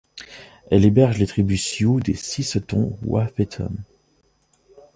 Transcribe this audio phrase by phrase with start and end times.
[0.71, 3.69] Elle héberge les tribus Sioux des Sisseton-Wahpeton.